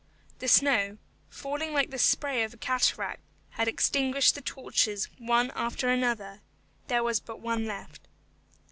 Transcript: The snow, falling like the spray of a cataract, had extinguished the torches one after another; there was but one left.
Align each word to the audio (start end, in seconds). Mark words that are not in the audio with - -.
The 0.39 0.47
snow, 0.47 0.97
falling 1.29 1.73
like 1.73 1.91
the 1.91 1.99
spray 1.99 2.41
of 2.43 2.55
a 2.55 2.57
cataract, 2.57 3.21
had 3.51 3.67
extinguished 3.67 4.33
the 4.33 4.41
torches 4.41 5.07
one 5.19 5.51
after 5.51 5.89
another; 5.89 6.41
there 6.87 7.03
was 7.03 7.19
but 7.19 7.39
one 7.39 7.67
left. 7.67 8.07